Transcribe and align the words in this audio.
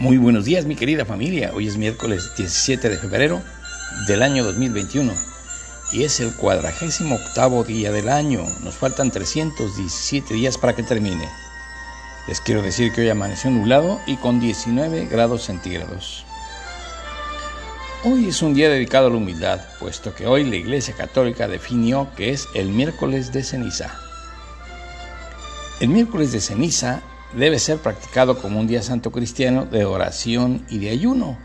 Muy 0.00 0.16
buenos 0.16 0.46
días 0.46 0.64
mi 0.64 0.76
querida 0.76 1.04
familia, 1.04 1.50
hoy 1.52 1.68
es 1.68 1.76
miércoles 1.76 2.32
17 2.34 2.88
de 2.88 2.96
febrero 2.96 3.42
del 4.06 4.22
año 4.22 4.42
2021 4.44 5.12
y 5.92 6.04
es 6.04 6.20
el 6.20 6.32
cuadragésimo 6.32 7.16
octavo 7.16 7.64
día 7.64 7.92
del 7.92 8.08
año, 8.08 8.42
nos 8.64 8.76
faltan 8.76 9.10
317 9.10 10.32
días 10.32 10.56
para 10.56 10.74
que 10.74 10.82
termine. 10.82 11.28
Les 12.26 12.40
quiero 12.40 12.62
decir 12.62 12.94
que 12.94 13.02
hoy 13.02 13.10
amaneció 13.10 13.50
nublado 13.50 14.00
y 14.06 14.16
con 14.16 14.40
19 14.40 15.04
grados 15.04 15.42
centígrados. 15.44 16.24
Hoy 18.02 18.26
es 18.30 18.40
un 18.40 18.54
día 18.54 18.70
dedicado 18.70 19.08
a 19.08 19.10
la 19.10 19.16
humildad, 19.16 19.60
puesto 19.78 20.14
que 20.14 20.26
hoy 20.26 20.44
la 20.44 20.56
Iglesia 20.56 20.94
Católica 20.94 21.46
definió 21.46 22.08
que 22.16 22.30
es 22.30 22.48
el 22.54 22.70
miércoles 22.70 23.34
de 23.34 23.42
ceniza. 23.42 23.94
El 25.78 25.90
miércoles 25.90 26.32
de 26.32 26.40
ceniza 26.40 27.02
debe 27.34 27.58
ser 27.58 27.78
practicado 27.78 28.38
como 28.38 28.58
un 28.58 28.66
día 28.66 28.82
santo 28.82 29.12
cristiano 29.12 29.64
de 29.64 29.84
oración 29.84 30.64
y 30.68 30.78
de 30.78 30.90
ayuno, 30.90 31.38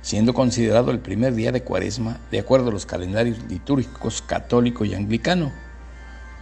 siendo 0.00 0.34
considerado 0.34 0.90
el 0.90 0.98
primer 0.98 1.34
día 1.34 1.52
de 1.52 1.62
cuaresma 1.62 2.18
de 2.30 2.40
acuerdo 2.40 2.68
a 2.68 2.72
los 2.72 2.86
calendarios 2.86 3.38
litúrgicos 3.48 4.22
católico 4.22 4.84
y 4.84 4.94
anglicano, 4.94 5.52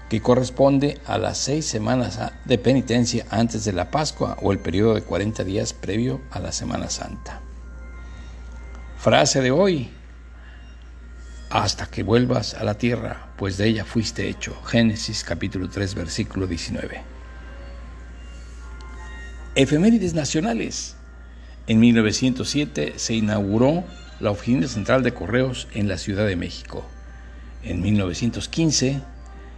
que 0.08 0.20
corresponde 0.20 0.98
a 1.06 1.18
las 1.18 1.38
seis 1.38 1.66
semanas 1.66 2.18
de 2.44 2.58
penitencia 2.58 3.26
antes 3.30 3.64
de 3.64 3.72
la 3.72 3.90
Pascua 3.90 4.36
o 4.42 4.50
el 4.50 4.58
periodo 4.58 4.94
de 4.94 5.02
40 5.02 5.44
días 5.44 5.72
previo 5.72 6.20
a 6.30 6.40
la 6.40 6.50
Semana 6.50 6.90
Santa. 6.90 7.40
Frase 8.98 9.40
de 9.40 9.50
hoy, 9.50 9.90
hasta 11.50 11.86
que 11.86 12.02
vuelvas 12.02 12.54
a 12.54 12.64
la 12.64 12.74
tierra, 12.74 13.28
pues 13.36 13.56
de 13.56 13.68
ella 13.68 13.84
fuiste 13.84 14.28
hecho. 14.28 14.60
Génesis 14.64 15.22
capítulo 15.22 15.68
3 15.68 15.94
versículo 15.94 16.46
19. 16.46 17.09
Efemérides 19.56 20.14
nacionales. 20.14 20.94
En 21.66 21.80
1907 21.80 22.94
se 22.96 23.14
inauguró 23.14 23.82
la 24.20 24.30
Oficina 24.30 24.68
Central 24.68 25.02
de 25.02 25.12
Correos 25.12 25.66
en 25.74 25.88
la 25.88 25.98
Ciudad 25.98 26.24
de 26.24 26.36
México. 26.36 26.84
En 27.64 27.82
1915 27.82 29.00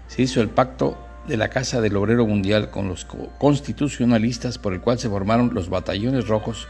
se 0.09 0.23
hizo 0.23 0.41
el 0.41 0.49
pacto 0.49 0.97
de 1.29 1.37
la 1.37 1.51
Casa 1.51 1.83
del 1.83 1.97
Obrero 1.97 2.27
Mundial 2.27 2.71
con 2.71 2.89
los 2.89 3.07
constitucionalistas 3.39 4.57
por 4.57 4.73
el 4.73 4.81
cual 4.81 4.99
se 4.99 5.11
formaron 5.11 5.53
los 5.53 5.69
batallones 5.69 6.27
rojos 6.27 6.69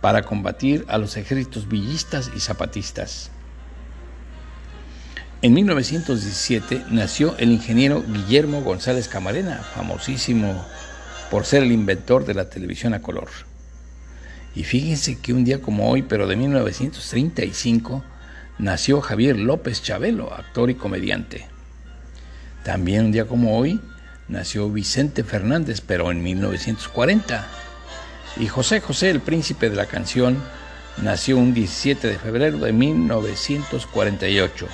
para 0.00 0.22
combatir 0.22 0.86
a 0.88 0.96
los 0.96 1.18
ejércitos 1.18 1.68
villistas 1.68 2.30
y 2.34 2.40
zapatistas. 2.40 3.30
En 5.42 5.52
1917 5.52 6.86
nació 6.90 7.36
el 7.36 7.52
ingeniero 7.52 8.02
Guillermo 8.08 8.62
González 8.62 9.06
Camarena, 9.06 9.58
famosísimo 9.74 10.64
por 11.30 11.44
ser 11.44 11.62
el 11.62 11.72
inventor 11.72 12.24
de 12.24 12.34
la 12.34 12.48
televisión 12.48 12.94
a 12.94 13.02
color. 13.02 13.28
Y 14.54 14.64
fíjense 14.64 15.18
que 15.18 15.32
un 15.32 15.44
día 15.44 15.60
como 15.60 15.90
hoy, 15.90 16.02
pero 16.02 16.26
de 16.26 16.36
1935, 16.36 18.02
nació 18.58 19.00
Javier 19.00 19.38
López 19.38 19.82
Chabelo, 19.82 20.32
actor 20.32 20.70
y 20.70 20.74
comediante. 20.74 21.46
También 22.64 23.06
un 23.06 23.12
día 23.12 23.26
como 23.26 23.56
hoy 23.56 23.80
nació 24.28 24.70
Vicente 24.70 25.24
Fernández, 25.24 25.80
pero 25.80 26.10
en 26.10 26.22
1940. 26.22 27.46
Y 28.38 28.46
José 28.46 28.80
José, 28.80 29.10
el 29.10 29.20
príncipe 29.20 29.70
de 29.70 29.76
la 29.76 29.86
canción, 29.86 30.38
nació 31.02 31.38
un 31.38 31.54
17 31.54 32.08
de 32.08 32.18
febrero 32.18 32.58
de 32.58 32.72
1948. 32.72 34.66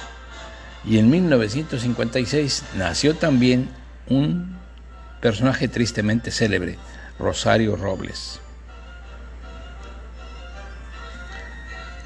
Y 0.87 0.99
en 0.99 1.11
1956 1.11 2.65
nació 2.77 3.15
también 3.15 3.69
un 4.09 4.64
personaje 5.25 5.69
tristemente 5.69 6.30
célebre, 6.30 6.77
Rosario 7.18 7.77
Robles. 7.77 8.40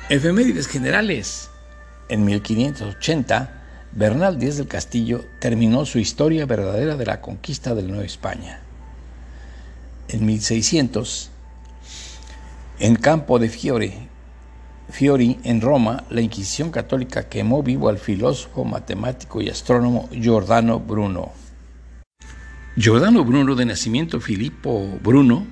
Efemérides 0.09 0.69
generales. 0.69 1.51
En 2.09 2.25
1580, 2.25 3.61
Bernal 3.91 4.39
Díaz 4.39 4.59
del 4.59 4.69
Castillo 4.69 5.25
terminó 5.41 5.85
su 5.85 5.99
historia 5.99 6.47
verdadera 6.47 6.97
de 6.97 7.07
la 7.07 7.21
conquista 7.21 7.75
de 7.75 7.83
la 7.83 7.89
Nueva 7.89 8.05
España. 8.05 8.61
En 10.07 10.25
1600, 10.25 11.31
en 12.79 12.95
Campo 12.95 13.41
de 13.41 13.49
Fiore, 13.49 13.95
Fiori, 14.91 15.41
en 15.43 15.61
Roma, 15.61 16.05
la 16.09 16.21
Inquisición 16.21 16.71
católica 16.71 17.29
quemó 17.29 17.65
vivo 17.65 17.89
al 17.89 17.99
filósofo, 17.99 18.65
matemático 18.65 19.43
y 19.43 19.49
astrónomo 19.51 20.09
Giordano 20.13 20.79
Bruno. 20.79 21.33
Giordano 22.81 23.25
Bruno, 23.25 23.57
de 23.57 23.65
nacimiento 23.65 24.21
Filippo 24.21 25.01
Bruno, 25.03 25.49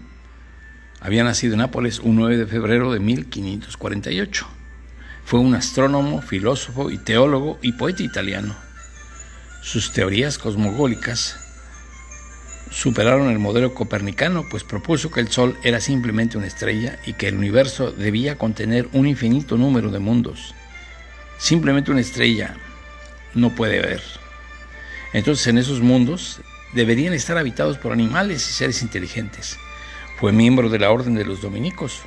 había 1.01 1.25
nacido 1.25 1.55
en 1.55 1.59
Nápoles 1.59 1.99
un 1.99 2.15
9 2.15 2.37
de 2.37 2.47
febrero 2.47 2.93
de 2.93 3.01
1548. 3.01 4.47
Fue 5.25 5.41
un 5.41 5.57
astrónomo, 5.57 6.23
filósofo 6.23 6.89
y 6.89 6.99
teólogo 6.99 7.59
y 7.63 7.73
poeta 7.73 8.05
italiano. 8.05 8.55
Sus 9.61 9.93
teorías 9.93 10.39
cosmogólicas 10.39 11.37
superaron 12.71 13.29
el 13.29 13.41
modelo 13.41 13.75
copernicano, 13.75 14.45
pues 14.49 14.63
propuso 14.63 15.11
que 15.11 15.19
el 15.19 15.27
Sol 15.27 15.57
era 15.65 15.81
simplemente 15.81 16.39
una 16.39 16.47
estrella 16.47 17.01
y 17.07 17.15
que 17.15 17.27
el 17.27 17.39
universo 17.39 17.91
debía 17.91 18.39
contener 18.39 18.89
un 18.93 19.05
infinito 19.05 19.57
número 19.57 19.91
de 19.91 19.99
mundos. 19.99 20.55
Simplemente 21.39 21.91
una 21.91 22.03
estrella 22.03 22.55
no 23.35 23.53
puede 23.53 23.81
haber. 23.81 24.01
Entonces 25.13 25.49
en 25.49 25.59
esos 25.59 25.81
mundos 25.81 26.41
deberían 26.77 27.15
estar 27.15 27.39
habitados 27.39 27.79
por 27.79 27.93
animales 27.93 28.49
y 28.49 28.53
seres 28.53 28.83
inteligentes. 28.83 29.59
Fue 30.19 30.31
miembro 30.31 30.69
de 30.69 30.79
la 30.79 30.91
Orden 30.91 31.15
de 31.15 31.25
los 31.25 31.41
Dominicos. 31.41 32.03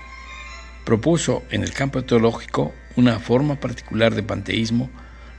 Propuso 0.85 1.43
en 1.49 1.63
el 1.63 1.73
campo 1.73 2.03
teológico 2.03 2.73
una 2.95 3.19
forma 3.19 3.55
particular 3.55 4.13
de 4.13 4.23
panteísmo, 4.23 4.89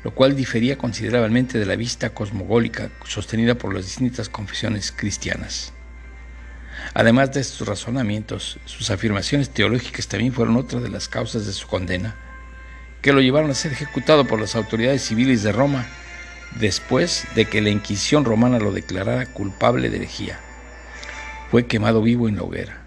lo 0.02 0.14
cual 0.14 0.34
difería 0.34 0.76
considerablemente 0.76 1.58
de 1.58 1.66
la 1.66 1.76
vista 1.76 2.10
cosmogólica 2.10 2.90
sostenida 3.04 3.54
por 3.54 3.72
las 3.72 3.84
distintas 3.84 4.28
confesiones 4.28 4.92
cristianas. 4.92 5.72
Además 6.92 7.32
de 7.32 7.40
estos 7.40 7.68
razonamientos, 7.68 8.58
sus 8.64 8.90
afirmaciones 8.90 9.50
teológicas 9.50 10.08
también 10.08 10.32
fueron 10.32 10.56
otra 10.56 10.80
de 10.80 10.88
las 10.88 11.08
causas 11.08 11.46
de 11.46 11.52
su 11.52 11.68
condena, 11.68 12.16
que 13.00 13.12
lo 13.12 13.20
llevaron 13.20 13.50
a 13.50 13.54
ser 13.54 13.72
ejecutado 13.72 14.26
por 14.26 14.40
las 14.40 14.56
autoridades 14.56 15.02
civiles 15.02 15.44
de 15.44 15.52
Roma 15.52 15.86
después 16.58 17.26
de 17.34 17.44
que 17.44 17.60
la 17.60 17.70
Inquisición 17.70 18.24
romana 18.24 18.58
lo 18.58 18.72
declarara 18.72 19.26
culpable 19.26 19.90
de 19.90 19.96
herejía. 19.96 20.38
Fue 21.50 21.66
quemado 21.66 22.02
vivo 22.02 22.28
en 22.28 22.36
la 22.36 22.42
hoguera. 22.42 22.82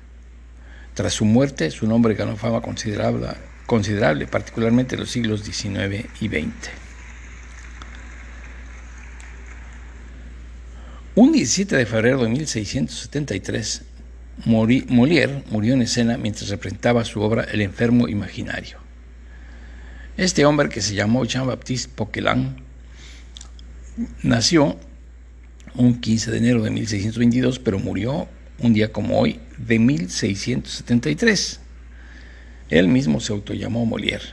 Tras 0.94 1.14
su 1.14 1.26
muerte, 1.26 1.72
su 1.72 1.88
nombre 1.88 2.14
ganó 2.14 2.36
fama 2.36 2.62
considerable, 2.62 3.28
considerable 3.66 4.28
particularmente 4.28 4.96
en 4.96 5.02
los 5.02 5.12
siglos 5.12 5.44
XIX 5.44 6.06
y 6.22 6.28
XX. 6.28 6.70
Un 11.16 11.32
17 11.32 11.76
de 11.76 11.86
febrero 11.86 12.24
de 12.24 12.30
1673, 12.30 13.84
Molière 14.46 15.44
murió 15.52 15.74
en 15.76 15.84
escena 15.84 16.18
mientras 16.18 16.50
representaba 16.50 17.06
su 17.06 17.22
obra 17.22 17.44
El 17.44 17.62
enfermo 17.62 18.08
imaginario. 18.08 18.80
Este 20.18 20.46
hombre, 20.46 20.70
que 20.70 20.82
se 20.82 20.96
llamó 20.96 21.26
Jean-Baptiste 21.26 21.92
Poquelin, 21.96 22.63
Nació 24.24 24.80
un 25.76 26.02
15 26.02 26.32
de 26.32 26.38
enero 26.40 26.64
de 26.64 26.72
1622, 26.72 27.60
pero 27.60 27.78
murió 27.78 28.28
un 28.58 28.74
día 28.74 28.92
como 28.92 29.20
hoy 29.20 29.40
de 29.58 29.78
1673. 29.78 31.60
Él 32.70 32.88
mismo 32.88 33.20
se 33.20 33.34
autollamó 33.34 33.86
Molière. 33.86 34.24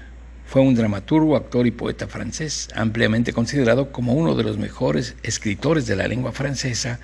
Fue 0.47 0.63
un 0.63 0.75
dramaturgo, 0.75 1.37
actor 1.37 1.67
y 1.67 1.73
poeta 1.73 2.09
francés, 2.09 2.69
ampliamente 2.75 3.35
considerado 3.35 3.93
como 3.93 4.15
uno 4.15 4.35
de 4.35 4.45
los 4.45 4.57
mejores 4.57 5.15
escritores 5.23 5.87
de 5.87 5.97
la 5.97 6.09
lengua 6.09 6.33
francesa 6.33 6.99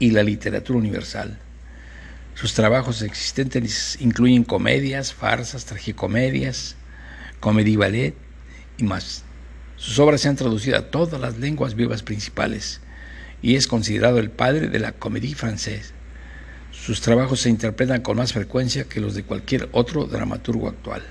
y 0.00 0.10
la 0.10 0.24
literatura 0.24 0.80
universal. 0.80 1.38
Sus 2.34 2.52
trabajos 2.54 3.02
existentes 3.02 3.96
incluyen 4.00 4.42
comedias, 4.42 5.14
farsas, 5.14 5.66
tragicomedias, 5.66 6.74
comédie 7.38 7.76
ballet 7.76 8.14
y 8.76 8.82
más. 8.82 9.24
Sus 9.82 9.98
obras 9.98 10.20
se 10.20 10.28
han 10.28 10.36
traducido 10.36 10.78
a 10.78 10.92
todas 10.92 11.20
las 11.20 11.38
lenguas 11.38 11.74
vivas 11.74 12.04
principales 12.04 12.80
y 13.42 13.56
es 13.56 13.66
considerado 13.66 14.20
el 14.20 14.30
padre 14.30 14.68
de 14.68 14.78
la 14.78 14.92
comédie 14.92 15.34
française. 15.34 15.90
Sus 16.70 17.00
trabajos 17.00 17.40
se 17.40 17.48
interpretan 17.48 18.00
con 18.00 18.16
más 18.16 18.32
frecuencia 18.32 18.84
que 18.84 19.00
los 19.00 19.16
de 19.16 19.24
cualquier 19.24 19.68
otro 19.72 20.04
dramaturgo 20.04 20.68
actual. 20.68 21.02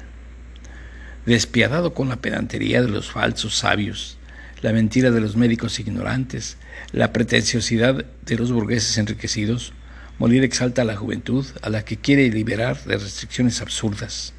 Despiadado 1.26 1.94
con 1.94 2.08
la 2.08 2.22
pedantería 2.22 2.82
de 2.82 2.88
los 2.88 3.12
falsos 3.12 3.58
sabios, 3.58 4.18
la 4.62 4.72
mentira 4.72 5.12
de 5.12 5.20
los 5.20 5.36
médicos 5.36 5.78
ignorantes, 5.82 6.56
la 6.94 7.12
pretenciosidad 7.12 8.06
de 8.22 8.38
los 8.38 8.54
burgueses 8.54 8.98
enriquecidos, 8.98 9.74
Molière 10.18 10.46
exalta 10.46 10.84
a 10.84 10.86
la 10.86 10.96
juventud 10.96 11.46
a 11.62 11.70
la 11.70 11.84
que 11.84 11.98
quiere 11.98 12.30
liberar 12.30 12.82
de 12.86 12.96
restricciones 12.98 13.62
absurdas. 13.62 14.34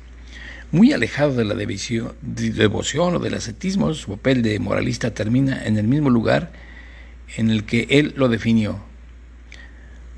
Muy 0.72 0.94
alejado 0.94 1.34
de 1.34 1.44
la 1.44 1.54
devoción 1.54 3.14
o 3.14 3.19
del 3.19 3.34
ascetismo, 3.34 3.92
su 3.92 4.12
papel 4.12 4.40
de 4.40 4.58
moralista 4.58 5.12
termina 5.12 5.66
en 5.66 5.76
el 5.76 5.86
mismo 5.86 6.08
lugar 6.08 6.50
en 7.36 7.50
el 7.50 7.64
que 7.64 7.86
él 7.90 8.14
lo 8.16 8.30
definió. 8.30 8.80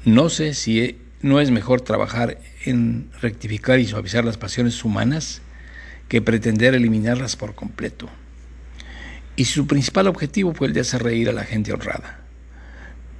No 0.05 0.29
sé 0.29 0.55
si 0.55 0.97
¿no 1.23 1.41
es 1.41 1.51
mejor 1.51 1.81
trabajar 1.81 2.39
en 2.65 3.11
rectificar 3.21 3.81
y 3.81 3.87
suavizar 3.87 4.25
las 4.25 4.37
pasiones 4.37 4.85
humanas 4.85 5.43
que 6.07 6.23
pretender 6.23 6.77
eliminarlas 6.77 7.35
por 7.35 7.57
completo? 7.57 8.09
Y 9.35 9.47
su 9.47 9.67
principal 9.67 10.07
objetivo 10.07 10.55
fue 10.55 10.69
el 10.69 10.73
de 10.73 10.83
hacer 10.83 11.03
reír 11.03 11.29
a 11.29 11.33
la 11.33 11.43
gente 11.43 11.73
honrada. 11.73 12.21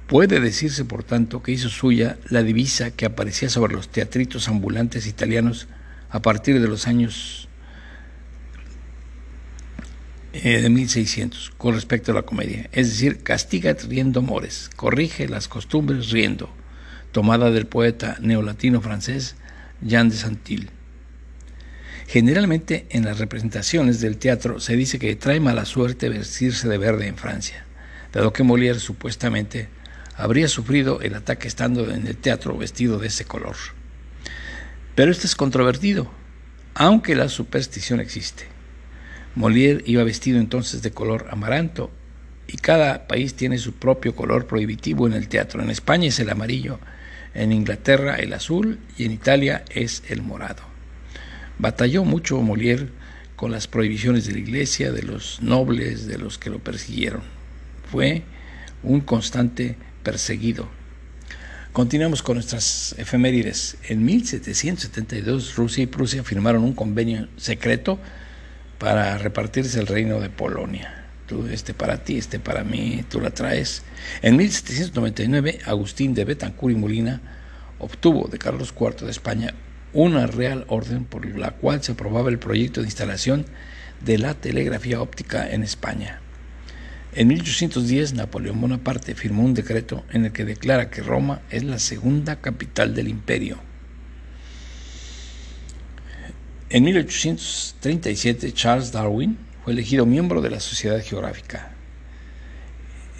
Puede 0.07 0.39
decirse, 0.39 0.85
por 0.85 1.03
tanto, 1.03 1.43
que 1.43 1.51
hizo 1.51 1.67
suya 1.67 2.17
la 2.29 2.43
divisa 2.43 2.91
que 2.91 3.05
aparecía 3.05 3.49
sobre 3.49 3.73
los 3.73 3.89
teatritos 3.89 4.47
ambulantes 4.47 5.05
italianos 5.05 5.67
a 6.15 6.21
partir 6.21 6.61
de 6.61 6.67
los 6.69 6.87
años 6.87 7.49
eh, 10.31 10.61
de 10.61 10.69
1600 10.69 11.51
con 11.57 11.75
respecto 11.75 12.13
a 12.13 12.15
la 12.15 12.21
comedia. 12.21 12.69
Es 12.71 12.87
decir, 12.87 13.21
castiga 13.21 13.73
riendo 13.73 14.21
mores, 14.21 14.69
corrige 14.77 15.27
las 15.27 15.49
costumbres 15.49 16.11
riendo, 16.11 16.49
tomada 17.11 17.51
del 17.51 17.67
poeta 17.67 18.15
neolatino 18.21 18.79
francés 18.79 19.35
Jean 19.81 20.07
de 20.07 20.15
Santil. 20.15 20.69
Generalmente 22.07 22.85
en 22.91 23.03
las 23.03 23.19
representaciones 23.19 23.99
del 23.99 24.15
teatro 24.15 24.61
se 24.61 24.77
dice 24.77 24.99
que 24.99 25.17
trae 25.17 25.41
mala 25.41 25.65
suerte 25.65 26.07
vestirse 26.07 26.69
de 26.69 26.77
verde 26.77 27.07
en 27.07 27.17
Francia, 27.17 27.65
dado 28.13 28.31
que 28.31 28.45
Molière 28.45 28.79
supuestamente 28.79 29.67
habría 30.15 30.47
sufrido 30.47 31.01
el 31.01 31.13
ataque 31.15 31.49
estando 31.49 31.91
en 31.91 32.07
el 32.07 32.15
teatro 32.15 32.57
vestido 32.57 32.99
de 32.99 33.07
ese 33.07 33.25
color. 33.25 33.57
Pero 34.95 35.11
esto 35.11 35.27
es 35.27 35.35
controvertido, 35.35 36.09
aunque 36.73 37.15
la 37.15 37.27
superstición 37.27 37.99
existe. 37.99 38.45
Molière 39.35 39.83
iba 39.85 40.03
vestido 40.05 40.39
entonces 40.39 40.81
de 40.81 40.91
color 40.91 41.27
amaranto 41.29 41.91
y 42.47 42.57
cada 42.57 43.05
país 43.07 43.35
tiene 43.35 43.57
su 43.57 43.73
propio 43.73 44.15
color 44.15 44.47
prohibitivo 44.47 45.07
en 45.07 45.13
el 45.13 45.27
teatro. 45.27 45.61
En 45.61 45.69
España 45.69 46.07
es 46.07 46.19
el 46.19 46.29
amarillo, 46.29 46.79
en 47.33 47.51
Inglaterra 47.51 48.15
el 48.15 48.31
azul 48.31 48.79
y 48.97 49.03
en 49.03 49.11
Italia 49.11 49.65
es 49.69 50.03
el 50.07 50.21
morado. 50.21 50.63
Batalló 51.59 52.05
mucho 52.05 52.39
Molière 52.41 52.87
con 53.35 53.51
las 53.51 53.67
prohibiciones 53.67 54.25
de 54.25 54.33
la 54.33 54.39
iglesia, 54.39 54.93
de 54.93 55.03
los 55.03 55.41
nobles, 55.41 56.07
de 56.07 56.17
los 56.17 56.37
que 56.37 56.49
lo 56.49 56.59
persiguieron. 56.59 57.21
Fue 57.91 58.23
un 58.83 59.01
constante 59.01 59.75
perseguido. 60.03 60.69
Continuamos 61.75 62.23
con 62.23 62.35
nuestras 62.35 62.95
efemérides. 62.97 63.75
En 63.89 64.05
1772 64.05 65.57
Rusia 65.57 65.83
y 65.83 65.87
Prusia 65.87 66.23
firmaron 66.23 66.63
un 66.63 66.73
convenio 66.73 67.27
secreto 67.35 67.99
para 68.79 69.17
repartirse 69.17 69.77
el 69.81 69.87
reino 69.87 70.21
de 70.21 70.29
Polonia. 70.29 71.05
Tú, 71.27 71.45
este 71.47 71.73
para 71.73 72.01
ti, 72.01 72.17
este 72.17 72.39
para 72.39 72.63
mí, 72.63 73.03
tú 73.09 73.19
la 73.19 73.31
traes. 73.31 73.83
En 74.21 74.37
1799 74.37 75.59
Agustín 75.65 76.13
de 76.13 76.23
Betancourt 76.23 76.73
y 76.73 76.79
Molina 76.79 77.21
obtuvo 77.79 78.29
de 78.29 78.37
Carlos 78.37 78.73
IV 78.73 79.05
de 79.05 79.11
España 79.11 79.53
una 79.91 80.27
real 80.27 80.63
orden 80.69 81.03
por 81.03 81.25
la 81.25 81.51
cual 81.51 81.83
se 81.83 81.91
aprobaba 81.91 82.29
el 82.29 82.39
proyecto 82.39 82.79
de 82.79 82.87
instalación 82.87 83.47
de 83.99 84.17
la 84.17 84.33
telegrafía 84.33 85.01
óptica 85.01 85.51
en 85.51 85.61
España. 85.61 86.21
En 87.17 87.29
1810 87.29 88.13
Napoleón 88.13 88.59
Bonaparte 88.59 89.15
firmó 89.15 89.45
un 89.45 89.53
decreto 89.53 90.03
en 90.11 90.25
el 90.25 90.33
que 90.33 90.43
declara 90.43 90.89
que 90.89 91.01
Roma 91.01 91.41
es 91.49 91.63
la 91.63 91.79
segunda 91.79 92.41
capital 92.41 92.93
del 92.93 93.07
imperio. 93.07 93.57
En 96.69 96.83
1837 96.83 98.51
Charles 98.51 98.91
Darwin 98.91 99.37
fue 99.63 99.71
elegido 99.71 100.05
miembro 100.05 100.41
de 100.41 100.49
la 100.49 100.59
Sociedad 100.59 101.01
Geográfica. 101.01 101.71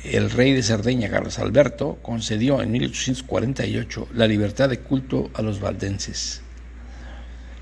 El 0.04 0.30
rey 0.30 0.52
de 0.52 0.62
Cerdeña, 0.62 1.10
Carlos 1.10 1.40
Alberto, 1.40 1.98
concedió 2.02 2.62
en 2.62 2.72
1848 2.72 4.10
la 4.14 4.28
libertad 4.28 4.68
de 4.68 4.80
culto 4.80 5.32
a 5.34 5.42
los 5.42 5.62
valdenses. 5.62 6.42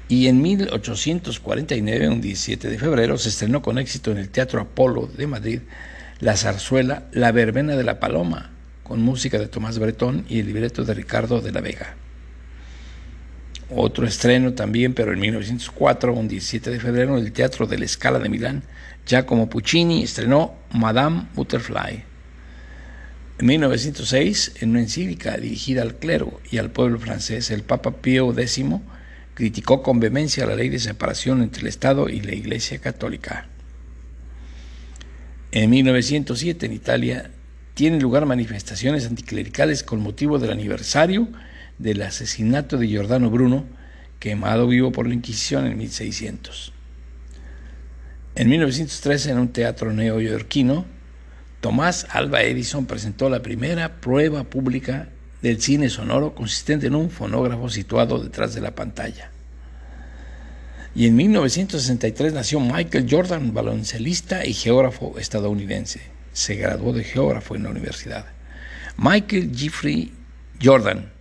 Y 0.09 0.25
en 0.27 0.41
1849, 0.41 2.09
un 2.09 2.21
17 2.21 2.69
de 2.69 2.79
febrero, 2.79 3.19
se 3.19 3.29
estrenó 3.29 3.62
con 3.62 3.77
éxito 3.77 4.12
en 4.12 4.18
el 4.18 4.29
Teatro 4.29 4.62
Apolo 4.62 5.06
de 5.06 5.27
Madrid 5.27 5.62
la 6.19 6.38
zarzuela 6.38 7.04
La 7.12 7.31
verbena 7.31 7.75
de 7.75 7.83
la 7.83 8.00
paloma, 8.00 8.51
con 8.83 9.01
música 9.01 9.39
de 9.39 9.48
Tomás 9.48 9.80
Bretón 9.80 10.25
y 10.30 10.39
el 10.39 10.48
libreto 10.48 10.83
de 10.83 10.94
Ricardo 10.94 11.42
de 11.42 11.51
la 11.51 11.62
Vega. 11.62 11.95
Otro 13.69 14.06
estreno 14.06 14.54
también, 14.54 14.94
pero 14.94 15.13
en 15.13 15.19
1904, 15.19 16.13
un 16.13 16.27
17 16.27 16.69
de 16.69 16.80
febrero, 16.80 17.18
en 17.18 17.25
el 17.25 17.31
Teatro 17.31 17.65
de 17.65 17.80
la 17.80 17.88
Scala 17.88 18.19
de 18.19 18.30
Milán, 18.30 18.63
ya 19.07 19.25
como 19.25 19.50
Puccini 19.50 20.04
estrenó 20.04 20.54
Madame 20.71 21.27
Butterfly. 21.33 22.04
En 23.39 23.45
1906, 23.48 24.54
en 24.62 24.69
una 24.71 24.81
encíclica 24.81 25.38
dirigida 25.38 25.81
al 25.81 25.95
clero 25.95 26.39
y 26.51 26.60
al 26.60 26.71
pueblo 26.71 27.00
francés, 27.00 27.50
el 27.50 27.63
Papa 27.63 27.92
Pío 27.92 28.31
X 28.31 28.63
criticó 29.33 29.81
con 29.81 30.00
vehemencia 30.00 30.45
la 30.45 30.56
ley 30.56 30.69
de 30.69 30.80
separación 30.80 31.42
entre 31.42 31.62
el 31.62 31.68
Estado 31.68 32.10
y 32.10 32.21
la 32.21 32.36
Iglesia 32.36 32.77
Católica. 32.80 33.48
En 35.55 35.69
1907 35.69 36.65
en 36.65 36.73
Italia 36.73 37.29
tienen 37.75 38.01
lugar 38.01 38.25
manifestaciones 38.25 39.05
anticlericales 39.05 39.83
con 39.83 40.01
motivo 40.01 40.39
del 40.39 40.50
aniversario 40.50 41.27
del 41.77 42.01
asesinato 42.01 42.77
de 42.77 42.88
Giordano 42.88 43.29
Bruno, 43.29 43.63
quemado 44.17 44.67
vivo 44.67 44.91
por 44.91 45.05
la 45.05 45.13
Inquisición 45.13 45.67
en 45.67 45.77
1600. 45.77 46.73
En 48.33 48.50
1913 48.50 49.29
en 49.29 49.38
un 49.38 49.50
teatro 49.50 49.94
neoyorquino, 49.94 50.85
Tomás 51.61 52.07
Alba 52.09 52.41
Edison 52.41 52.88
presentó 52.88 53.29
la 53.29 53.44
primera 53.44 54.01
prueba 54.01 54.45
pública 54.45 55.09
del 55.44 55.61
cine 55.61 55.91
sonoro 55.91 56.33
consistente 56.33 56.88
en 56.88 56.95
un 56.95 57.11
fonógrafo 57.11 57.69
situado 57.69 58.17
detrás 58.17 58.55
de 58.55 58.61
la 58.61 58.73
pantalla. 58.73 59.32
Y 60.95 61.07
en 61.07 61.16
1963 61.16 62.34
nació 62.34 62.60
Michael 62.60 63.07
Jordan, 63.10 63.54
baloncelista 63.54 64.45
y 64.45 64.54
geógrafo 64.54 65.16
estadounidense. 65.18 66.01
Se 66.34 66.56
graduó 66.56 66.94
de 66.94 67.04
geógrafo 67.04 67.56
en 67.56 67.63
la 67.63 67.69
universidad. 67.69 68.25
Michael 68.98 69.51
Jeffrey 69.56 70.12
Jordan 70.62 71.12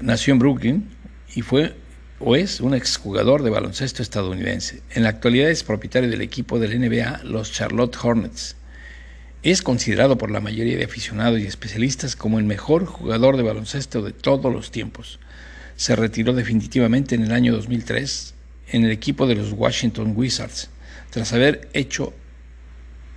nació 0.00 0.32
en 0.32 0.38
Brooklyn 0.38 0.88
y 1.34 1.42
fue 1.42 1.74
o 2.18 2.34
es 2.34 2.60
un 2.60 2.74
exjugador 2.74 3.42
de 3.42 3.50
baloncesto 3.50 4.02
estadounidense. 4.02 4.82
En 4.90 5.02
la 5.02 5.10
actualidad 5.10 5.50
es 5.50 5.62
propietario 5.62 6.08
del 6.08 6.22
equipo 6.22 6.58
del 6.58 6.78
NBA, 6.80 7.24
los 7.24 7.52
Charlotte 7.52 7.96
Hornets. 8.02 8.56
Es 9.42 9.60
considerado 9.60 10.16
por 10.16 10.30
la 10.30 10.40
mayoría 10.40 10.76
de 10.78 10.84
aficionados 10.84 11.40
y 11.40 11.46
especialistas 11.46 12.16
como 12.16 12.38
el 12.38 12.44
mejor 12.44 12.86
jugador 12.86 13.36
de 13.36 13.42
baloncesto 13.42 14.02
de 14.02 14.12
todos 14.12 14.52
los 14.52 14.70
tiempos 14.70 15.18
se 15.80 15.96
retiró 15.96 16.34
definitivamente 16.34 17.14
en 17.14 17.22
el 17.22 17.32
año 17.32 17.54
2003 17.54 18.34
en 18.70 18.84
el 18.84 18.90
equipo 18.90 19.26
de 19.26 19.34
los 19.34 19.52
Washington 19.52 20.12
Wizards, 20.16 20.70
tras 21.10 21.32
haber 21.32 21.68
hecho 21.72 22.12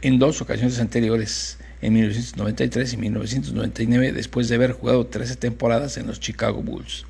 en 0.02 0.20
dos 0.20 0.42
ocasiones 0.42 0.80
anteriores, 0.80 1.58
en 1.82 1.94
1993 1.94 2.94
y 2.94 2.98
1999, 2.98 4.12
después 4.14 4.50
de 4.50 4.56
haber 4.56 4.72
jugado 4.72 5.08
13 5.08 5.36
temporadas 5.36 5.98
en 5.98 6.08
los 6.08 6.20
Chicago 6.20 6.62
Bulls. 6.62 7.06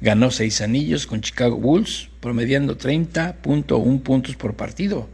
Ganó 0.00 0.30
seis 0.30 0.60
anillos 0.60 1.06
con 1.06 1.20
Chicago 1.20 1.56
Bulls, 1.56 2.08
promediando 2.20 2.76
30.1 2.76 4.02
puntos 4.02 4.36
por 4.36 4.54
partido 4.54 5.08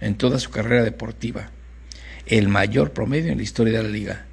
en 0.00 0.16
toda 0.16 0.38
su 0.38 0.50
carrera 0.50 0.84
deportiva, 0.84 1.50
el 2.26 2.48
mayor 2.48 2.92
promedio 2.92 3.32
en 3.32 3.38
la 3.38 3.44
historia 3.44 3.78
de 3.78 3.84
la 3.84 3.90
liga. 3.90 4.26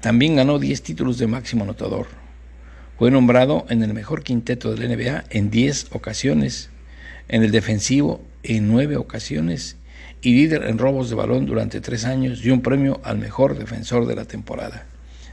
También 0.00 0.36
ganó 0.36 0.58
10 0.58 0.82
títulos 0.82 1.18
de 1.18 1.26
máximo 1.26 1.64
anotador, 1.64 2.06
fue 2.98 3.12
nombrado 3.12 3.64
en 3.68 3.84
el 3.84 3.94
mejor 3.94 4.24
quinteto 4.24 4.74
del 4.74 4.90
NBA 4.90 5.26
en 5.30 5.50
10 5.50 5.92
ocasiones, 5.92 6.68
en 7.28 7.42
el 7.42 7.50
defensivo 7.50 8.20
en 8.42 8.68
9 8.68 8.96
ocasiones 8.96 9.76
y 10.22 10.34
líder 10.34 10.64
en 10.64 10.78
robos 10.78 11.10
de 11.10 11.16
balón 11.16 11.46
durante 11.46 11.80
3 11.80 12.04
años 12.06 12.44
y 12.44 12.50
un 12.50 12.62
premio 12.62 13.00
al 13.04 13.18
mejor 13.18 13.58
defensor 13.58 14.06
de 14.06 14.16
la 14.16 14.24
temporada. 14.24 14.86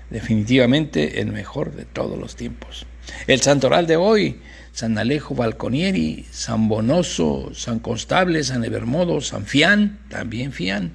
Definitivamente 0.09 1.21
el 1.21 1.31
mejor 1.31 1.73
de 1.73 1.85
todos 1.85 2.19
los 2.19 2.35
tiempos. 2.35 2.85
El 3.27 3.41
santoral 3.41 3.87
de 3.87 3.95
hoy, 3.95 4.39
San 4.71 4.97
Alejo 4.97 5.35
Balconieri, 5.35 6.25
San 6.31 6.67
Bonoso, 6.67 7.51
San 7.53 7.79
Constable, 7.79 8.43
San 8.43 8.63
Evermodo, 8.63 9.21
San 9.21 9.45
Fián, 9.45 9.99
también 10.09 10.51
Fián, 10.51 10.91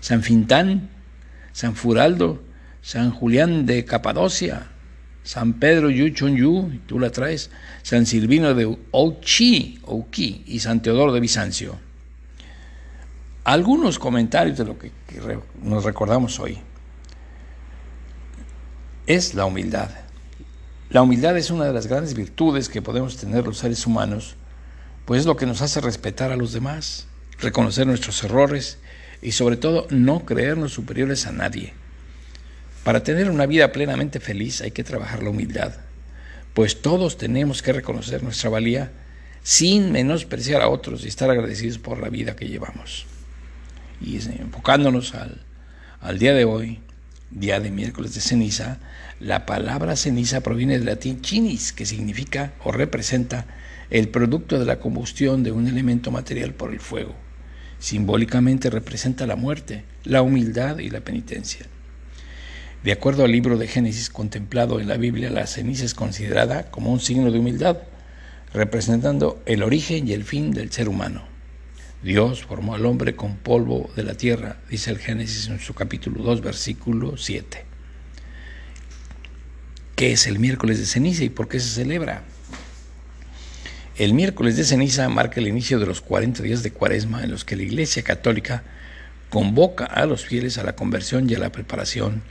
San 0.00 0.22
Fintán, 0.22 0.88
San 1.52 1.74
Furaldo, 1.74 2.42
San 2.82 3.10
Julián 3.10 3.66
de 3.66 3.84
Capadocia, 3.84 4.68
San 5.26 5.54
Pedro 5.54 5.90
Yu 5.90 6.10
Chun 6.10 6.36
Yu, 6.36 6.80
tú 6.86 7.00
la 7.00 7.10
traes, 7.10 7.50
San 7.82 8.06
Silvino 8.06 8.54
de 8.54 8.78
Ouchi, 8.92 9.80
Ouki 9.82 10.44
y 10.46 10.60
San 10.60 10.80
Teodoro 10.80 11.12
de 11.12 11.18
Bizancio. 11.18 11.76
Algunos 13.42 13.98
comentarios 13.98 14.56
de 14.56 14.64
lo 14.64 14.78
que 14.78 14.92
nos 15.60 15.82
recordamos 15.82 16.38
hoy. 16.38 16.58
Es 19.08 19.34
la 19.34 19.46
humildad. 19.46 19.90
La 20.90 21.02
humildad 21.02 21.36
es 21.36 21.50
una 21.50 21.64
de 21.64 21.72
las 21.72 21.88
grandes 21.88 22.14
virtudes 22.14 22.68
que 22.68 22.80
podemos 22.80 23.16
tener 23.16 23.44
los 23.44 23.58
seres 23.58 23.84
humanos, 23.84 24.36
pues 25.06 25.22
es 25.22 25.26
lo 25.26 25.36
que 25.36 25.46
nos 25.46 25.60
hace 25.60 25.80
respetar 25.80 26.30
a 26.30 26.36
los 26.36 26.52
demás, 26.52 27.08
reconocer 27.40 27.88
nuestros 27.88 28.22
errores 28.22 28.78
y 29.22 29.32
sobre 29.32 29.56
todo 29.56 29.88
no 29.90 30.24
creernos 30.24 30.72
superiores 30.72 31.26
a 31.26 31.32
nadie. 31.32 31.74
Para 32.86 33.02
tener 33.02 33.28
una 33.32 33.46
vida 33.46 33.72
plenamente 33.72 34.20
feliz 34.20 34.60
hay 34.60 34.70
que 34.70 34.84
trabajar 34.84 35.20
la 35.20 35.30
humildad, 35.30 35.74
pues 36.54 36.82
todos 36.82 37.18
tenemos 37.18 37.60
que 37.60 37.72
reconocer 37.72 38.22
nuestra 38.22 38.48
valía 38.48 38.92
sin 39.42 39.90
menospreciar 39.90 40.62
a 40.62 40.68
otros 40.68 41.04
y 41.04 41.08
estar 41.08 41.28
agradecidos 41.28 41.78
por 41.78 41.98
la 41.98 42.10
vida 42.10 42.36
que 42.36 42.46
llevamos. 42.46 43.06
Y 44.00 44.14
enfocándonos 44.18 45.16
al, 45.16 45.42
al 46.00 46.20
día 46.20 46.32
de 46.32 46.44
hoy, 46.44 46.78
día 47.32 47.58
de 47.58 47.72
miércoles 47.72 48.14
de 48.14 48.20
ceniza, 48.20 48.78
la 49.18 49.46
palabra 49.46 49.96
ceniza 49.96 50.42
proviene 50.42 50.74
del 50.74 50.86
latín 50.86 51.22
chinis, 51.22 51.72
que 51.72 51.86
significa 51.86 52.52
o 52.62 52.70
representa 52.70 53.46
el 53.90 54.10
producto 54.10 54.60
de 54.60 54.64
la 54.64 54.78
combustión 54.78 55.42
de 55.42 55.50
un 55.50 55.66
elemento 55.66 56.12
material 56.12 56.54
por 56.54 56.72
el 56.72 56.78
fuego. 56.78 57.16
Simbólicamente 57.80 58.70
representa 58.70 59.26
la 59.26 59.34
muerte, 59.34 59.82
la 60.04 60.22
humildad 60.22 60.78
y 60.78 60.88
la 60.88 61.00
penitencia. 61.00 61.66
De 62.86 62.92
acuerdo 62.92 63.24
al 63.24 63.32
libro 63.32 63.58
de 63.58 63.66
Génesis 63.66 64.10
contemplado 64.10 64.78
en 64.78 64.86
la 64.86 64.96
Biblia, 64.96 65.28
la 65.28 65.48
ceniza 65.48 65.84
es 65.84 65.92
considerada 65.92 66.70
como 66.70 66.92
un 66.92 67.00
signo 67.00 67.32
de 67.32 67.40
humildad, 67.40 67.78
representando 68.54 69.42
el 69.44 69.64
origen 69.64 70.06
y 70.06 70.12
el 70.12 70.22
fin 70.22 70.52
del 70.52 70.70
ser 70.70 70.88
humano. 70.88 71.24
Dios 72.04 72.44
formó 72.44 72.76
al 72.76 72.86
hombre 72.86 73.16
con 73.16 73.38
polvo 73.38 73.90
de 73.96 74.04
la 74.04 74.14
tierra, 74.14 74.58
dice 74.70 74.92
el 74.92 74.98
Génesis 74.98 75.48
en 75.48 75.58
su 75.58 75.74
capítulo 75.74 76.22
2, 76.22 76.42
versículo 76.42 77.16
7. 77.16 77.64
¿Qué 79.96 80.12
es 80.12 80.28
el 80.28 80.38
miércoles 80.38 80.78
de 80.78 80.86
ceniza 80.86 81.24
y 81.24 81.28
por 81.28 81.48
qué 81.48 81.58
se 81.58 81.70
celebra? 81.70 82.22
El 83.96 84.14
miércoles 84.14 84.56
de 84.56 84.62
ceniza 84.62 85.08
marca 85.08 85.40
el 85.40 85.48
inicio 85.48 85.80
de 85.80 85.86
los 85.86 86.00
40 86.02 86.40
días 86.44 86.62
de 86.62 86.70
cuaresma 86.70 87.24
en 87.24 87.32
los 87.32 87.44
que 87.44 87.56
la 87.56 87.64
Iglesia 87.64 88.04
Católica 88.04 88.62
convoca 89.28 89.86
a 89.86 90.06
los 90.06 90.24
fieles 90.24 90.56
a 90.56 90.62
la 90.62 90.76
conversión 90.76 91.28
y 91.28 91.34
a 91.34 91.40
la 91.40 91.50
preparación 91.50 92.22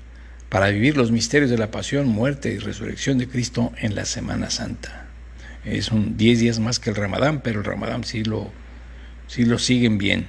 para 0.50 0.70
vivir 0.70 0.98
los 0.98 1.12
misterios 1.12 1.50
de 1.50 1.58
la 1.58 1.72
pasión, 1.72 2.08
muerte 2.08 2.52
y 2.52 2.58
resurrección 2.58 3.18
de 3.18 3.28
Cristo 3.28 3.72
en 3.78 3.96
la 3.96 4.06
Semana 4.06 4.50
Santa. 4.50 5.08
Es 5.66 5.92
un 5.92 6.18
10 6.18 6.40
días 6.40 6.60
más 6.60 6.80
que 6.80 6.92
el 6.92 6.96
Ramadán, 6.96 7.42
pero 7.42 7.60
el 7.60 7.66
Ramadán 7.66 8.04
sí 8.04 8.24
lo, 8.24 8.52
sí 9.28 9.46
lo 9.46 9.58
siguen 9.58 9.98
bien. 9.98 10.28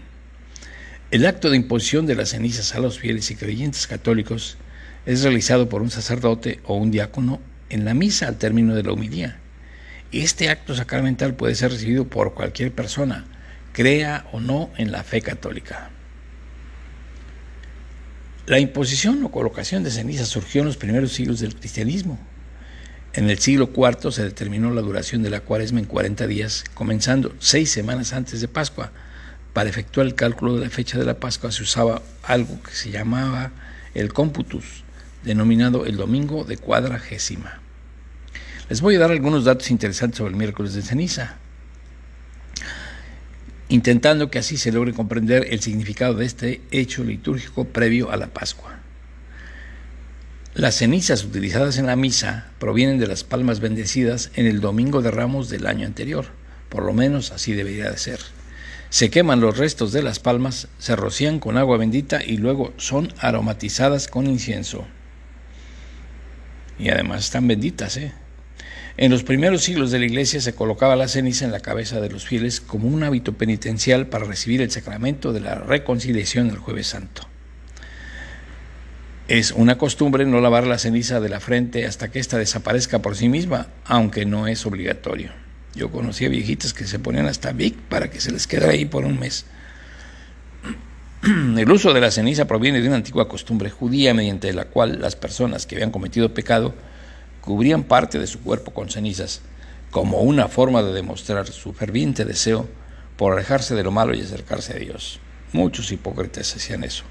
El 1.11 1.26
acto 1.26 1.50
de 1.50 1.56
imposición 1.56 2.06
de 2.06 2.16
las 2.16 2.30
cenizas 2.30 2.75
a 2.75 2.80
los 2.80 2.99
fieles 2.99 3.30
y 3.30 3.37
creyentes 3.37 3.87
católicos 3.87 4.56
es 5.04 5.23
realizado 5.23 5.68
por 5.68 5.82
un 5.82 5.90
sacerdote 5.90 6.61
o 6.64 6.75
un 6.75 6.90
diácono 6.90 7.40
en 7.68 7.85
la 7.85 7.94
misa 7.94 8.28
al 8.28 8.38
término 8.38 8.75
de 8.75 8.82
la 8.82 8.92
humilía. 8.92 9.38
Este 10.12 10.49
acto 10.49 10.75
sacramental 10.75 11.35
puede 11.35 11.54
ser 11.54 11.70
recibido 11.73 12.08
por 12.08 12.35
cualquier 12.35 12.73
persona, 12.73 13.25
crea 13.73 14.26
o 14.32 14.40
no 14.40 14.70
en 14.78 14.90
la 14.90 15.04
fe 15.04 15.20
católica. 15.20 15.90
La 18.47 18.61
imposición 18.61 19.25
o 19.25 19.33
colocación 19.33 19.83
de 19.83 19.91
cenizas 19.91 20.29
surgió 20.29 20.61
en 20.61 20.69
los 20.69 20.76
primeros 20.76 21.12
siglos 21.12 21.41
del 21.41 21.57
cristianismo. 21.57 22.17
En 23.12 23.29
el 23.29 23.41
siglo 23.41 23.73
IV 23.75 24.12
se 24.12 24.23
determinó 24.23 24.71
la 24.71 24.83
duración 24.83 25.25
de 25.25 25.31
la 25.31 25.41
cuaresma 25.41 25.81
en 25.81 25.87
40 25.87 26.29
días, 26.29 26.62
comenzando 26.75 27.35
seis 27.41 27.73
semanas 27.73 28.12
antes 28.12 28.41
de 28.41 28.47
Pascua. 28.47 28.93
Para 29.53 29.69
efectuar 29.69 30.07
el 30.07 30.15
cálculo 30.15 30.55
de 30.55 30.61
la 30.61 30.71
fecha 30.71 30.97
de 30.97 31.05
la 31.05 31.19
Pascua 31.19 31.50
se 31.50 31.65
usaba 31.65 32.03
algo 32.23 32.62
que 32.62 32.71
se 32.71 32.93
llamaba 32.93 33.50
el 33.95 34.12
cómputus, 34.12 34.85
denominado 35.25 35.85
el 35.85 35.97
domingo 35.97 36.45
de 36.45 36.57
cuadragésima. 36.57 37.59
Les 38.69 38.81
voy 38.81 38.95
a 38.95 39.00
dar 39.00 39.11
algunos 39.11 39.45
datos 39.45 39.73
interesantes 39.73 40.19
sobre 40.19 40.31
el 40.31 40.38
miércoles 40.38 40.73
de 40.75 40.83
ceniza, 40.83 41.35
intentando 43.68 44.30
que 44.30 44.38
así 44.38 44.56
se 44.56 44.73
logre 44.73 44.92
comprender 44.92 45.49
el 45.50 45.61
significado 45.61 46.14
de 46.14 46.26
este 46.26 46.61
hecho 46.70 47.02
litúrgico 47.04 47.64
previo 47.64 48.11
a 48.11 48.16
la 48.16 48.28
Pascua. 48.28 48.78
Las 50.54 50.76
cenizas 50.76 51.25
utilizadas 51.25 51.76
en 51.76 51.87
la 51.87 51.96
misa 51.96 52.50
provienen 52.58 52.99
de 52.99 53.06
las 53.06 53.25
palmas 53.25 53.61
bendecidas 53.61 54.30
en 54.37 54.46
el 54.46 54.61
domingo 54.61 55.02
de 55.02 55.11
ramos 55.11 55.50
del 55.50 55.66
año 55.66 55.87
anterior, 55.87 56.26
por 56.70 56.85
lo 56.85 56.92
menos 56.92 57.30
así 57.30 57.52
debería 57.52 57.90
de 57.90 57.99
ser. 57.99 58.20
Se 58.88 59.11
queman 59.11 59.40
los 59.40 59.58
restos 59.58 59.92
de 59.92 60.02
las 60.02 60.18
palmas, 60.18 60.68
se 60.78 60.96
rocían 60.96 61.40
con 61.40 61.58
agua 61.58 61.76
bendita 61.76 62.25
y 62.25 62.38
luego 62.38 62.73
son 62.78 63.12
aromatizadas 63.18 64.08
con 64.08 64.26
incienso. 64.26 64.87
Y 66.78 66.88
además 66.88 67.25
están 67.25 67.49
benditas, 67.49 67.96
¿eh? 67.96 68.12
En 68.99 69.11
los 69.11 69.25
primeros 69.25 69.62
siglos 69.62 69.91
de 69.91 69.99
la 69.99 70.07
Iglesia 70.07 70.41
se 70.41 70.55
colocaba 70.55 70.97
la 70.97 71.09
ceniza 71.09 71.45
en 71.45 71.53
la 71.53 71.61
cabeza 71.61 72.00
de 72.00 72.09
los 72.09 72.25
fieles 72.25 72.62
como 72.62 72.88
un 72.88 73.03
hábito 73.03 73.35
penitencial 73.35 74.07
para 74.07 74.25
recibir 74.25 74.62
el 74.62 74.71
sacramento 74.71 75.35
de 75.35 75.41
la 75.41 75.55
reconciliación 75.55 76.49
el 76.49 76.57
jueves 76.57 76.87
santo. 76.87 77.23
Es 79.29 79.50
una 79.50 79.76
costumbre 79.76 80.25
no 80.25 80.41
lavar 80.41 80.67
la 80.67 80.79
ceniza 80.79 81.21
de 81.21 81.29
la 81.29 81.41
frente 81.41 81.85
hasta 81.85 82.11
que 82.11 82.21
ésta 82.21 82.38
desaparezca 82.38 83.00
por 83.03 83.17
sí 83.17 83.29
misma, 83.29 83.67
aunque 83.85 84.25
no 84.25 84.47
es 84.47 84.65
obligatorio. 84.65 85.31
Yo 85.75 85.91
conocía 85.91 86.31
viejitas 86.31 86.73
que 86.73 86.87
se 86.87 86.99
ponían 86.99 87.26
hasta 87.26 87.53
Vic 87.53 87.76
para 87.76 88.09
que 88.09 88.21
se 88.21 88.33
les 88.33 88.47
quedara 88.47 88.73
ahí 88.73 88.87
por 88.87 89.05
un 89.05 89.19
mes. 89.21 89.45
El 91.23 91.71
uso 91.71 91.93
de 91.93 92.00
la 92.00 92.11
ceniza 92.11 92.47
proviene 92.47 92.81
de 92.81 92.87
una 92.87 92.97
antigua 92.97 93.29
costumbre 93.29 93.69
judía 93.69 94.15
mediante 94.15 94.55
la 94.55 94.67
cual 94.67 95.03
las 95.03 95.17
personas 95.17 95.67
que 95.67 95.75
habían 95.75 95.91
cometido 95.91 96.33
pecado 96.33 96.75
cubrían 97.47 97.85
parte 97.85 98.19
de 98.19 98.26
su 98.26 98.41
cuerpo 98.41 98.75
con 98.75 98.91
cenizas, 98.91 99.41
como 99.93 100.21
una 100.21 100.49
forma 100.49 100.83
de 100.83 100.93
demostrar 100.93 101.47
su 101.47 101.73
ferviente 101.73 102.25
deseo 102.25 102.69
por 103.17 103.33
alejarse 103.33 103.76
de 103.76 103.85
lo 103.85 103.93
malo 103.93 104.15
y 104.15 104.21
acercarse 104.21 104.75
a 104.75 104.79
Dios. 104.79 105.21
Muchos 105.53 105.93
hipócritas 105.93 106.55
hacían 106.57 106.83
eso. 106.83 107.05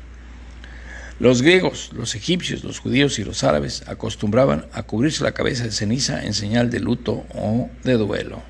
Los 1.20 1.42
griegos, 1.42 1.92
los 1.94 2.15
egipcios, 2.15 2.65
los 2.65 2.80
judíos 2.80 3.18
y 3.18 3.24
los 3.24 3.46
árabes 3.46 3.84
acostumbraban 3.88 4.65
a 4.74 4.84
cubrirse 4.84 5.24
la 5.24 5.32
cabeza 5.32 5.63
de 5.63 5.72
ceniza 5.72 6.25
en 6.25 6.34
señal 6.34 6.70
de 6.70 6.82
luto 6.82 7.25
o 7.34 7.70
de 7.86 7.94
duelo. 7.94 8.44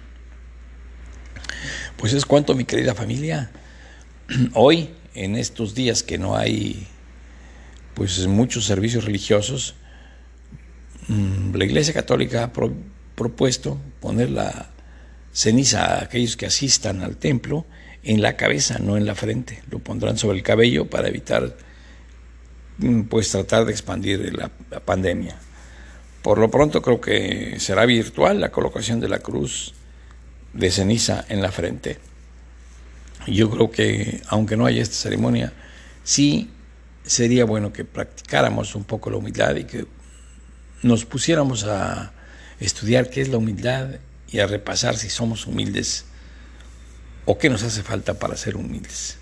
Pues 1.98 2.14
es 2.14 2.26
cuanto, 2.26 2.56
mi 2.56 2.66
querida 2.66 2.96
familia. 2.96 3.52
Hoy, 4.56 4.90
en 5.14 5.36
estos 5.36 5.76
días 5.76 6.02
que 6.02 6.18
no 6.18 6.36
hay 6.36 6.88
pues 7.94 8.26
muchos 8.26 8.66
servicios 8.66 9.06
religiosos, 9.06 9.76
la 11.08 11.66
Iglesia 11.66 11.94
Católica 11.94 12.44
ha 12.44 12.52
propuesto 13.16 13.78
poner 14.00 14.30
la 14.32 14.70
ceniza 15.32 15.86
a 15.86 16.04
aquellos 16.04 16.38
que 16.38 16.46
asistan 16.46 17.02
al 17.02 17.18
templo 17.18 17.66
en 18.04 18.22
la 18.22 18.36
cabeza, 18.38 18.80
no 18.80 18.98
en 18.98 19.06
la 19.06 19.16
frente. 19.16 19.62
Lo 19.70 19.80
pondrán 19.80 20.18
sobre 20.18 20.38
el 20.38 20.44
cabello 20.44 20.90
para 20.90 21.08
evitar, 21.08 21.56
mm, 22.78 23.04
pues, 23.04 23.30
tratar 23.30 23.66
de 23.66 23.72
expandir 23.72 24.34
la, 24.36 24.52
la 24.72 24.80
pandemia. 24.80 25.38
Por 26.22 26.40
lo 26.40 26.50
pronto 26.50 26.82
creo 26.82 27.00
que 27.02 27.60
será 27.60 27.86
virtual 27.86 28.40
la 28.40 28.52
colocación 28.52 29.00
de 29.00 29.10
la 29.10 29.20
cruz 29.20 29.74
de 30.54 30.72
ceniza 30.72 31.26
en 31.30 31.42
la 31.42 31.52
frente. 31.52 32.00
Yo 33.28 33.50
creo 33.50 33.70
que, 33.70 34.22
aunque 34.28 34.56
no 34.56 34.66
haya 34.66 34.82
esta 34.82 34.96
ceremonia, 34.96 35.54
sí 36.04 36.50
sería 37.04 37.46
bueno 37.46 37.74
que 37.74 37.86
practicáramos 37.86 38.76
un 38.76 38.84
poco 38.84 39.10
la 39.10 39.18
humildad 39.18 39.56
y 39.56 39.66
que 39.66 39.86
nos 40.82 41.06
pusiéramos 41.06 41.64
a 41.64 42.12
estudiar 42.60 43.10
qué 43.10 43.22
es 43.22 43.30
la 43.30 43.38
humildad 43.38 44.00
y 44.30 44.40
a 44.40 44.48
repasar 44.48 44.98
si 44.98 45.10
somos 45.10 45.48
humildes 45.48 46.06
o 47.26 47.38
qué 47.38 47.50
nos 47.50 47.64
hace 47.64 47.84
falta 47.84 48.16
para 48.16 48.38
ser 48.38 48.56
humildes. 48.56 49.18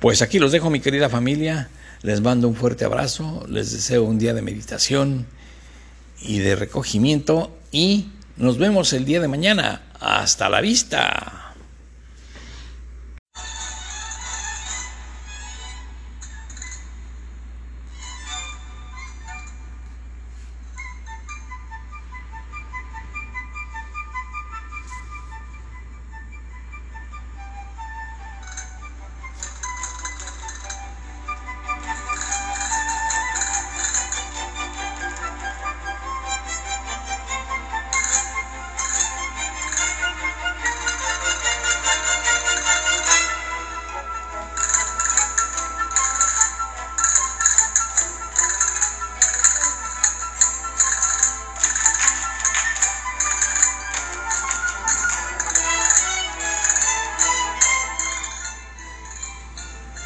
Pues 0.00 0.22
aquí 0.22 0.38
los 0.38 0.52
dejo 0.52 0.70
mi 0.70 0.80
querida 0.80 1.08
familia, 1.08 1.68
les 2.02 2.20
mando 2.20 2.48
un 2.48 2.54
fuerte 2.54 2.84
abrazo, 2.84 3.46
les 3.48 3.72
deseo 3.72 4.04
un 4.04 4.18
día 4.18 4.34
de 4.34 4.42
meditación 4.42 5.26
y 6.20 6.38
de 6.38 6.56
recogimiento 6.56 7.56
y 7.72 8.08
nos 8.36 8.58
vemos 8.58 8.92
el 8.92 9.04
día 9.04 9.20
de 9.20 9.28
mañana. 9.28 9.82
Hasta 10.00 10.48
la 10.48 10.60
vista. 10.60 11.43